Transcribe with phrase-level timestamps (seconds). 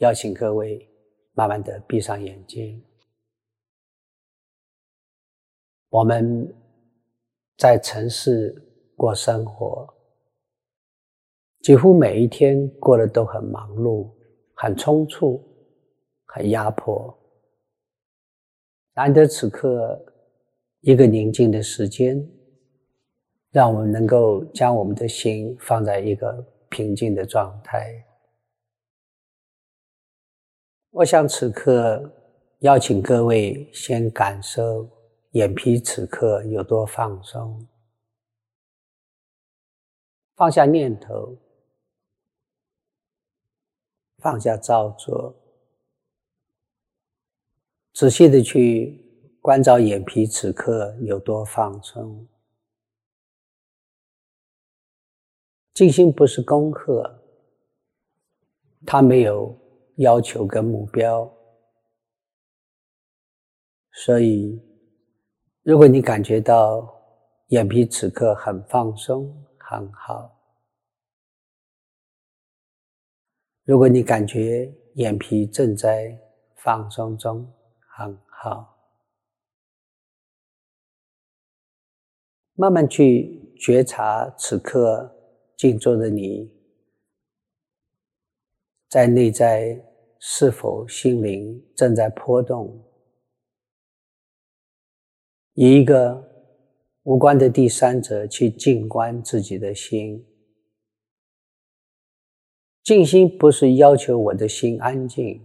[0.00, 0.88] 邀请各位
[1.34, 2.82] 慢慢的闭上眼睛。
[5.90, 6.54] 我们
[7.58, 8.54] 在城市
[8.96, 9.86] 过生活，
[11.60, 14.10] 几乎每一天过得都很忙碌、
[14.54, 15.42] 很匆促、
[16.24, 17.14] 很压迫。
[18.94, 20.02] 难得此刻
[20.80, 22.26] 一个宁静的时间，
[23.50, 28.02] 让我们能够将我们的心放在一个平静的状态。
[30.90, 32.12] 我想此刻
[32.60, 34.88] 邀请各位先感受。
[35.32, 37.68] 眼皮此刻有多放松？
[40.34, 41.36] 放下念头，
[44.18, 45.36] 放下造作，
[47.92, 49.00] 仔细的去
[49.40, 52.26] 关照眼皮此刻有多放松。
[55.72, 57.22] 静心不是功课，
[58.84, 59.56] 它没有
[60.00, 61.30] 要求跟目标，
[63.92, 64.60] 所以。
[65.62, 66.90] 如果你感觉到
[67.48, 70.32] 眼皮此刻很放松，很好；
[73.64, 76.18] 如果你感觉眼皮正在
[76.56, 77.46] 放松中，
[77.94, 78.74] 很好。
[82.54, 85.14] 慢慢去觉察此刻
[85.58, 86.50] 静坐的你，
[88.88, 89.78] 在内在
[90.20, 92.86] 是否心灵正在波动。
[95.54, 96.22] 以一个
[97.02, 100.24] 无关的第三者去静观自己的心，
[102.82, 105.42] 静心不是要求我的心安静，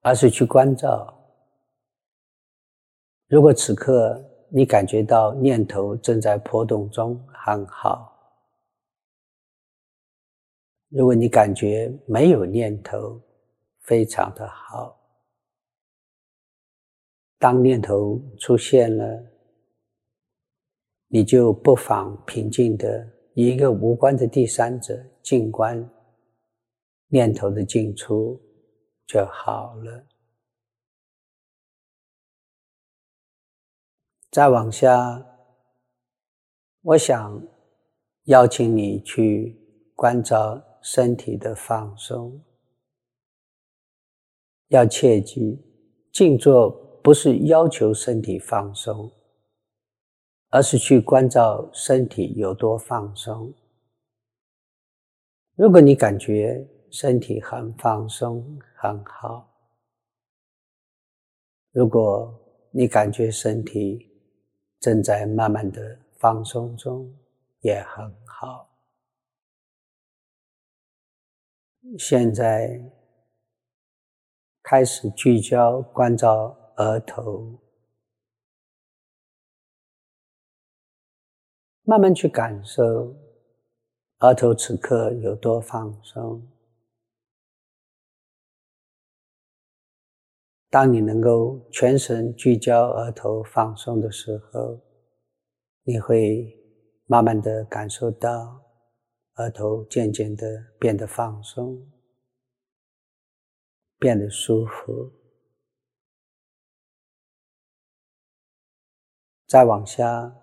[0.00, 1.18] 而是去关照。
[3.28, 8.12] 如果此刻你感觉到念头正在波动中，很好；
[10.88, 13.20] 如果你感觉没有念头，
[13.82, 14.98] 非常的好。
[17.38, 19.24] 当念头出现了，
[21.08, 25.90] 你就不妨平静的一个无关的第三者静观
[27.08, 28.40] 念头的进出
[29.06, 30.06] 就好了。
[34.30, 35.26] 再往下，
[36.80, 37.46] 我想
[38.24, 39.60] 邀请你去
[39.94, 42.42] 关照身体的放松，
[44.72, 45.58] 要切记
[46.10, 46.80] 静坐。
[47.04, 49.10] 不是要求身体放松，
[50.50, 53.52] 而是去关照身体有多放松。
[55.56, 59.44] 如果你感觉身体很放松，很好；
[61.72, 62.32] 如果
[62.70, 64.08] 你感觉身体
[64.78, 67.12] 正在慢慢的放松中，
[67.62, 68.70] 也很好。
[71.98, 72.80] 现在
[74.62, 76.58] 开始聚焦关照。
[76.76, 77.60] 额头，
[81.82, 83.14] 慢慢去感受
[84.20, 86.50] 额头此刻有多放松。
[90.70, 94.80] 当你能够全神聚焦额头放松的时候，
[95.82, 96.58] 你会
[97.04, 98.64] 慢慢的感受到
[99.34, 100.46] 额头渐渐的
[100.80, 101.91] 变得放松，
[104.02, 105.12] 变得舒服。
[109.46, 110.36] 再往下，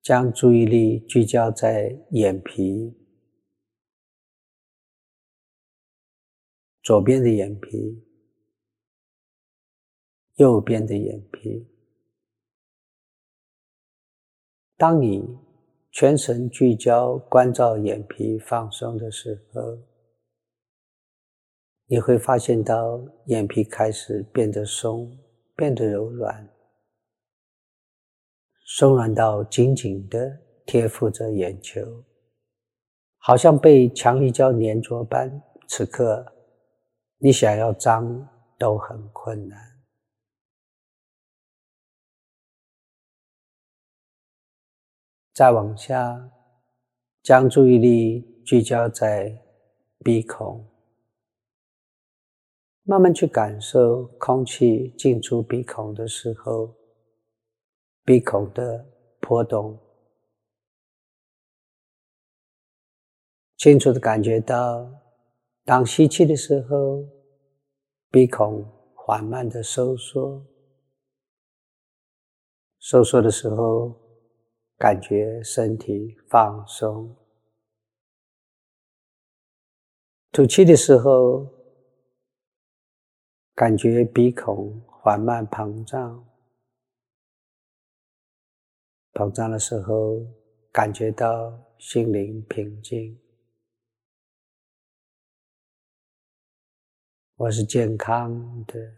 [0.00, 2.94] 将注意力聚焦在眼皮，
[6.84, 8.06] 左边的眼皮，
[10.36, 11.66] 右边的眼皮。
[14.76, 15.36] 当你
[15.90, 19.89] 全神聚焦关照眼皮放松的时候，
[21.92, 25.10] 你会发现到眼皮开始变得松，
[25.56, 26.48] 变得柔软。
[28.64, 32.04] 松软到紧紧的贴附着眼球，
[33.18, 35.42] 好像被强力胶粘着般。
[35.66, 36.24] 此刻，
[37.18, 39.58] 你想要张都很困难。
[45.34, 46.30] 再往下，
[47.24, 49.36] 将注意力聚焦在
[50.04, 50.64] 鼻孔，
[52.90, 56.74] 慢慢去感受空气进出鼻孔的时候。
[58.04, 58.84] 鼻孔的
[59.20, 59.78] 波动，
[63.58, 64.90] 清楚的感觉到，
[65.64, 67.04] 当吸气的时候，
[68.10, 70.44] 鼻孔缓慢的收缩；
[72.80, 73.94] 收缩的时候，
[74.76, 77.14] 感觉身体放松；
[80.32, 81.46] 吐气的时候，
[83.60, 86.26] 感觉鼻孔缓慢膨胀，
[89.12, 90.16] 膨胀的时候，
[90.72, 93.20] 感觉到心灵平静。
[97.34, 98.96] 我是健康的，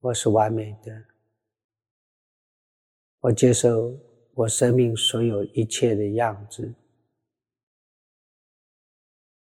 [0.00, 1.06] 我是完美的，
[3.20, 3.98] 我接受
[4.34, 6.74] 我生命所有一切的样子。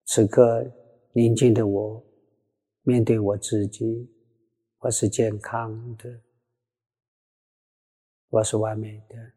[0.05, 0.71] 此刻，
[1.15, 2.06] 宁静的我。
[2.89, 4.09] 面对我自己，
[4.79, 6.23] 我是健康的，
[8.29, 9.33] 我是完美的。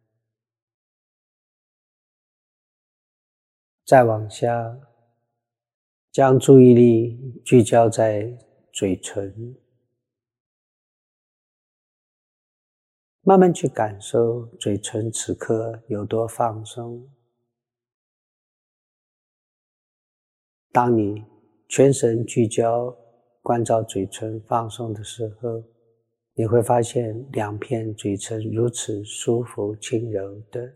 [3.83, 4.79] 再往下，
[6.11, 8.37] 将注意力聚焦在
[8.71, 9.57] 嘴唇，
[13.21, 17.11] 慢慢去感受嘴唇此刻有多放松。
[20.71, 21.25] 当你
[21.67, 22.95] 全神聚焦。
[23.49, 25.63] 关照嘴唇放松的时候，
[26.35, 30.71] 你会发现两片嘴唇如此舒服、轻柔的，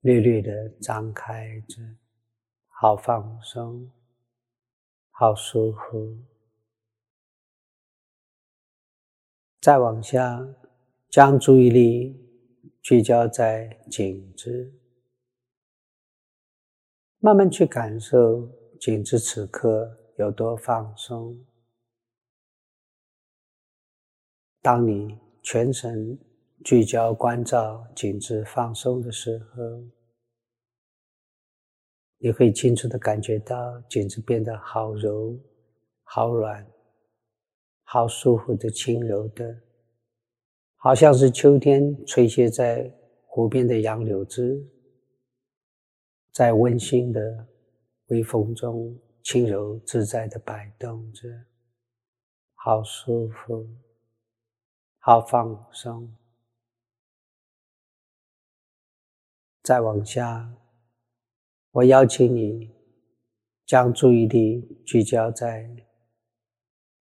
[0.00, 1.82] 略略的张开着，
[2.68, 3.92] 好放松，
[5.10, 6.16] 好舒服。
[9.60, 10.42] 再往下，
[11.10, 12.16] 将注意力
[12.80, 14.72] 聚焦在颈子，
[17.18, 18.48] 慢慢去感受
[18.80, 19.94] 颈子此刻。
[20.18, 21.38] 有多放松？
[24.60, 26.18] 当你全神
[26.64, 29.62] 聚焦关照颈子放松的时候，
[32.18, 35.38] 你会清楚的感觉到颈子变得好柔、
[36.02, 36.66] 好软、
[37.84, 39.56] 好舒服的轻柔的，
[40.74, 42.92] 好像是秋天吹歇在
[43.24, 44.68] 湖边的杨柳枝，
[46.32, 47.46] 在温馨的
[48.08, 48.98] 微风中。
[49.28, 51.28] 轻柔自在的摆动着，
[52.54, 53.68] 好舒服，
[55.00, 56.16] 好放松。
[59.62, 60.50] 再往下，
[61.72, 62.74] 我邀请你
[63.66, 65.76] 将注意力聚焦在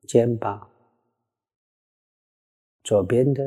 [0.01, 0.69] 肩膀，
[2.83, 3.41] 左边的、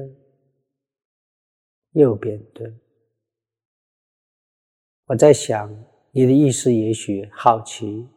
[1.91, 2.75] 右边的。
[5.05, 5.71] 我在想，
[6.13, 8.09] 你的意思也许好奇。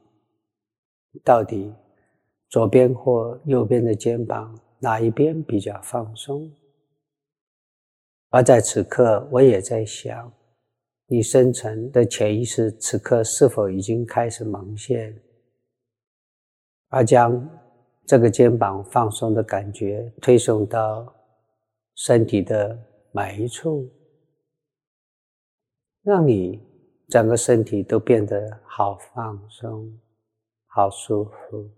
[1.23, 1.73] 到底
[2.49, 6.51] 左边或右边的肩膀哪一边比较放松？
[8.29, 10.33] 而在此刻，我也在想，
[11.05, 15.21] 你深层的潜意识此刻是否已经开始萌现，
[16.89, 17.47] 而将
[18.05, 21.13] 这个肩膀放松的感觉推送到
[21.95, 22.77] 身体的
[23.11, 23.87] 每一处，
[26.01, 26.59] 让你
[27.07, 29.95] 整个身体都变得好放松。
[30.75, 31.69] 好舒服，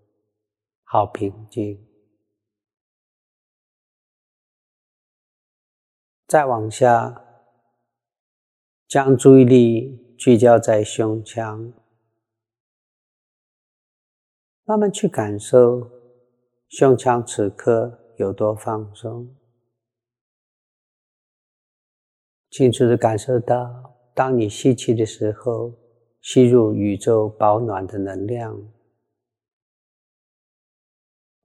[0.84, 1.86] 好平静。
[6.26, 7.22] 再往下，
[8.88, 11.74] 将注意力聚焦在胸腔，
[14.64, 15.90] 慢慢去感受
[16.70, 19.36] 胸腔此刻有多放松，
[22.48, 25.78] 清楚的感受到，当你吸气的时候，
[26.22, 28.72] 吸入宇宙保暖的能量。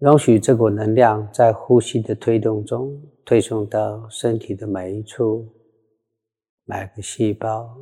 [0.02, 5.48] 容许这股能量在呼吸的推动中推送到身体的每一处、
[6.66, 7.78] 每个细胞、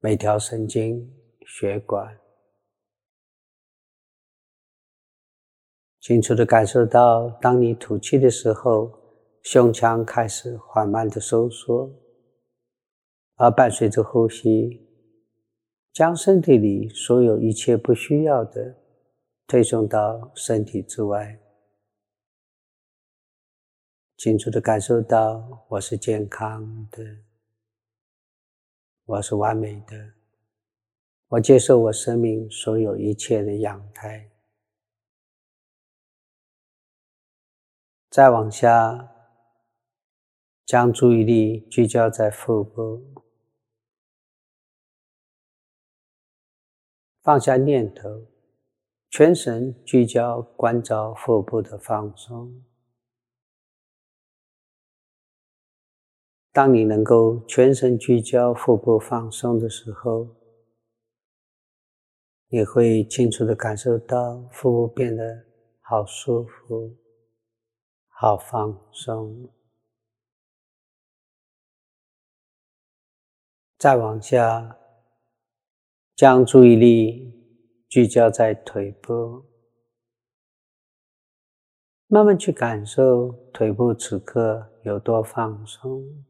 [0.00, 1.08] 每条神经、
[1.46, 2.18] 血管，
[6.00, 8.92] 清楚的感受到，当你吐气的时候，
[9.42, 11.88] 胸腔开始缓慢的收缩，
[13.36, 14.84] 而伴随着呼吸，
[15.92, 18.79] 将身体里所有一切不需要的。
[19.50, 21.36] 推送到身体之外，
[24.16, 27.18] 清楚的感受到我是健康的，
[29.06, 30.14] 我是完美的，
[31.26, 34.30] 我接受我生命所有一切的样态。
[38.08, 39.12] 再往下，
[40.64, 43.02] 将注意力聚焦在腹部，
[47.20, 48.29] 放下念头。
[49.10, 52.64] 全神聚焦，关照腹部的放松。
[56.52, 60.28] 当你能够全神聚焦腹部放松的时候，
[62.46, 65.44] 你会清楚的感受到腹部变得
[65.80, 66.96] 好舒服、
[68.06, 69.52] 好放松。
[73.76, 74.78] 再往下，
[76.14, 77.39] 将注意力。
[77.90, 79.44] 聚焦在腿部，
[82.06, 86.24] 慢慢去感受腿部此刻有多放松。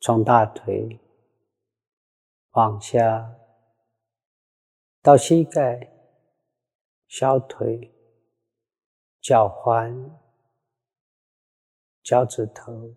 [0.00, 1.00] 从大腿
[2.50, 3.34] 往下
[5.00, 5.90] 到膝盖、
[7.08, 7.90] 小腿、
[9.22, 10.10] 脚踝、
[12.02, 12.94] 脚趾头。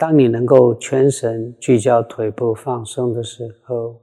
[0.00, 4.00] 当你能够全神聚焦腿部放松的时候，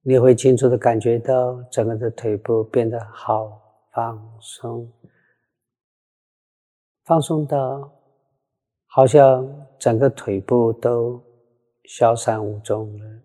[0.00, 4.92] 你会清楚的感觉到整个的腿部变得好放松，
[7.04, 7.88] 放松到
[8.86, 11.22] 好像整个腿部都
[11.84, 13.22] 消散无踪了。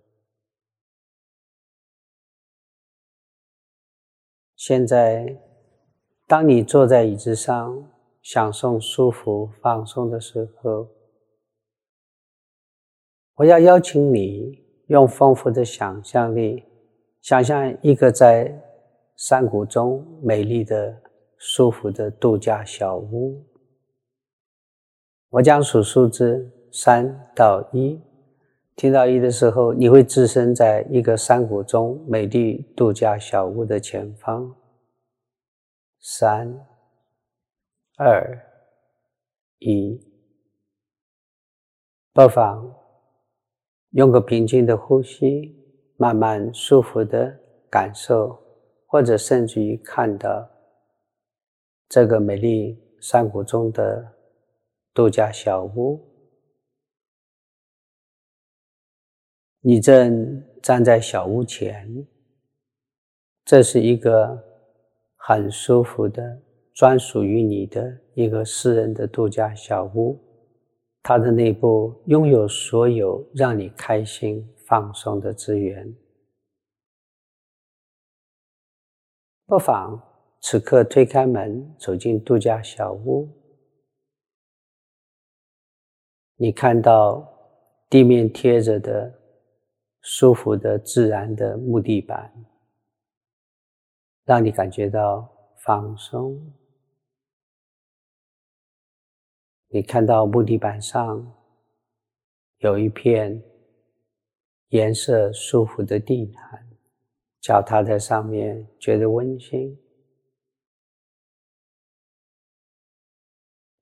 [4.56, 5.36] 现在，
[6.28, 10.88] 当你坐在椅子上享受舒服放松的时候，
[13.38, 16.64] 我要邀请你用丰富的想象力，
[17.22, 18.52] 想象一个在
[19.16, 21.00] 山谷中美丽的、
[21.38, 23.46] 舒服的度假小屋。
[25.30, 28.02] 我将数数字三到一，
[28.76, 34.56] 听到一的时候，你会置身在一个山谷中美丽度假小屋的前方。
[36.00, 36.66] 三、
[37.98, 38.36] 二、
[39.60, 40.02] 一，
[42.14, 42.77] 不妨。
[43.98, 45.56] 用个平静的呼吸，
[45.96, 47.36] 慢慢舒服的
[47.68, 48.38] 感受，
[48.86, 50.48] 或者甚至于看到
[51.90, 54.14] 这个美丽山谷中的
[54.94, 56.00] 度假小屋。
[59.62, 62.08] 你正站在小屋前，
[63.46, 64.40] 这是一个
[65.16, 66.40] 很舒服的、
[66.72, 70.24] 专属于你的一个私人的度假小屋。
[71.08, 75.96] 它的内部拥有所有让你开心放松的资源。
[79.46, 79.98] 不妨
[80.42, 83.26] 此刻推开门，走进度假小屋。
[86.36, 87.26] 你看到
[87.90, 89.18] 地面贴着的
[90.02, 92.34] 舒服的自然的木地板，
[94.26, 95.26] 让你感觉到
[95.64, 96.38] 放松。
[99.70, 101.34] 你看到木地板上
[102.60, 103.44] 有一片
[104.70, 106.68] 颜色舒服的地毯，
[107.42, 109.78] 脚踏在上面觉得温馨。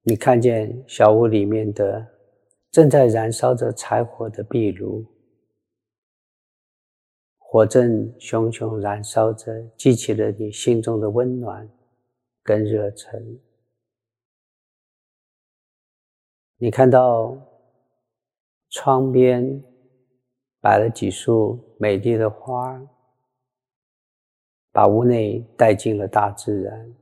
[0.01, 2.05] 你看见小屋里面的
[2.71, 5.05] 正在燃烧着柴火的壁炉，
[7.37, 11.69] 火正熊熊燃烧着，激起了你心中的温暖
[12.43, 13.39] 跟热忱。
[16.57, 17.37] 你看到
[18.69, 19.61] 窗边
[20.61, 22.81] 摆了几束美丽的花，
[24.71, 26.95] 把屋内带进了大自然。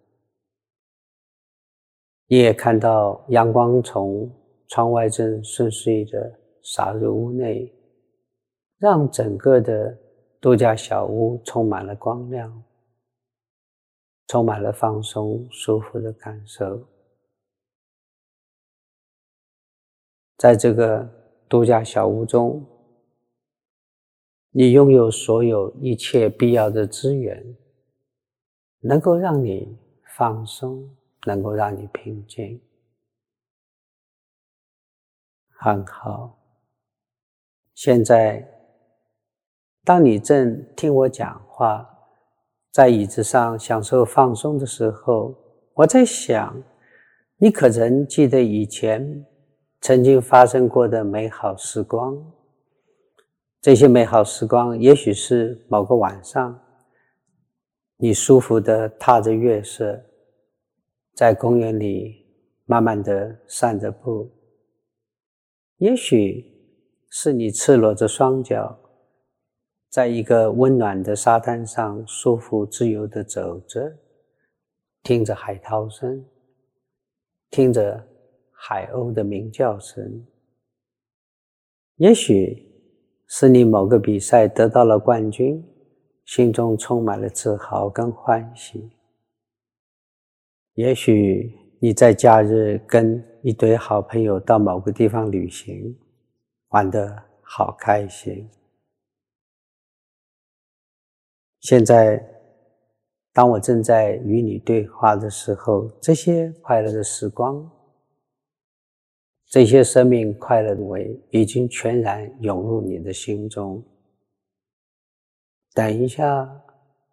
[2.25, 4.27] 你也看到阳光从
[4.67, 7.71] 窗外正顺遂的洒入屋内，
[8.79, 9.95] 让整个的
[10.41, 12.63] 度假小屋充满了光亮，
[14.27, 16.83] 充满了放松、舒服的感受。
[20.43, 21.09] 在这个
[21.47, 22.65] 度假小屋中，
[24.51, 27.55] 你拥有所有一切必要的资源，
[28.81, 29.79] 能够让你
[30.17, 30.93] 放松，
[31.25, 32.59] 能够让你平静。
[35.47, 36.37] 很好。
[37.73, 38.45] 现在，
[39.85, 41.89] 当你正听我讲话，
[42.69, 45.33] 在椅子上享受放松的时候，
[45.73, 46.61] 我在想，
[47.37, 49.25] 你可曾记得以前？
[49.83, 52.17] 曾经发生过的美好时光，
[53.59, 56.57] 这些美好时光，也许是某个晚上，
[57.97, 60.01] 你舒服的踏着月色，
[61.13, 62.25] 在公园里
[62.63, 64.31] 慢慢的散着步；
[65.79, 66.45] 也许
[67.09, 68.79] 是你赤裸着双脚，
[69.89, 73.97] 在一个温暖的沙滩上舒服自由的走着，
[75.03, 76.25] 听着海涛声，
[77.51, 78.12] 听着。
[78.53, 80.25] 海鸥的鸣叫声，
[81.97, 82.71] 也许
[83.27, 85.63] 是你某个比赛得到了冠军，
[86.25, 88.79] 心中充满了自豪跟欢喜；
[90.75, 95.97] 也许你在假日跟一堆好朋友到某个地方旅行，
[96.69, 98.49] 玩得好开心。
[101.59, 102.21] 现在，
[103.33, 107.69] 当我正在与你对话的时候，这些快乐的时光。
[109.53, 113.83] 这些生命快乐的味已经全然涌入你的心中。
[115.75, 116.49] 等一下，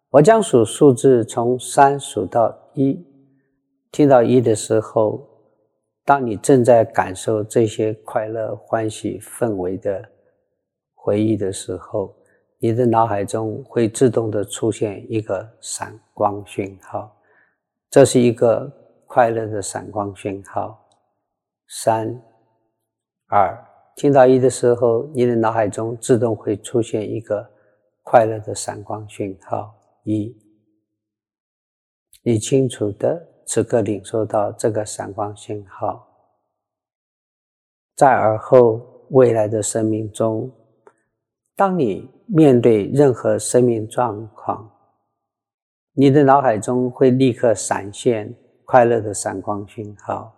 [0.09, 2.99] 我将数数字从三数到一，
[3.91, 5.23] 听到一的时候，
[6.03, 10.03] 当你正在感受这些快乐、欢喜氛围的
[10.95, 12.11] 回忆的时候，
[12.57, 17.15] 你的脑海中会自动的出现一个闪光讯号，
[17.91, 18.67] 这是一个
[19.05, 20.79] 快乐的闪光讯号。
[21.67, 22.21] 三、
[23.33, 23.57] 二，
[23.95, 27.49] 听到一的时候，你的脑海中自动会出现一个
[28.03, 29.73] 快乐的闪光讯号。
[30.03, 30.35] 一，
[32.23, 36.05] 你清楚的此刻领受到这个闪光信号，
[37.95, 40.51] 在而后未来的生命中。
[41.55, 44.69] 当你面对任何生命状况，
[45.93, 48.35] 你的脑海中会立刻闪现
[48.65, 50.35] 快乐的闪光讯号。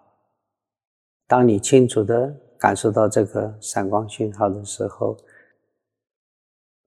[1.26, 5.18] 当你清楚的感受到这个闪光讯号的时候，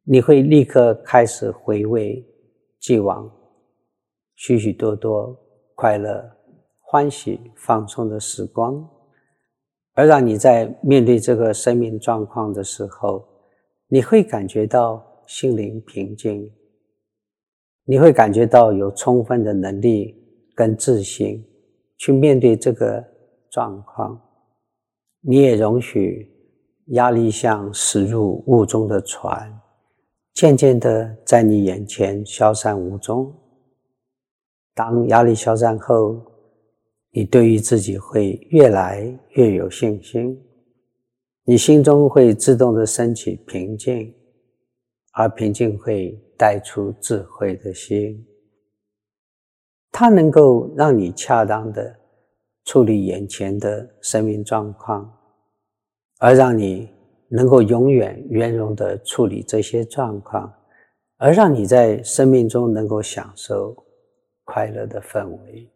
[0.04, 2.26] 你会立刻开始回味
[2.80, 3.30] 既往
[4.36, 5.38] 许许多多
[5.74, 6.32] 快乐、
[6.80, 8.88] 欢喜、放松的时光，
[9.92, 13.28] 而让你在面对这个生命状况的时候。
[13.88, 16.50] 你会感觉到心灵平静，
[17.84, 20.16] 你会感觉到有充分的能力
[20.54, 21.46] 跟自信
[21.98, 23.04] 去面对这个
[23.50, 24.20] 状况。
[25.28, 26.30] 你也容许
[26.90, 29.60] 压力像驶入雾中的船，
[30.34, 33.34] 渐渐的在你眼前消散无踪。
[34.72, 36.22] 当压力消散后，
[37.10, 40.40] 你对于自己会越来越有信心。
[41.42, 44.14] 你心中会自动的升起平静，
[45.14, 48.24] 而平静会带出智慧的心，
[49.90, 51.98] 它能够让你恰当的
[52.66, 55.10] 处理眼前的生命状况，
[56.18, 56.90] 而让你
[57.28, 60.52] 能够永远圆融的处理这些状况，
[61.16, 63.74] 而让你在生命中能够享受
[64.44, 65.70] 快乐的氛围。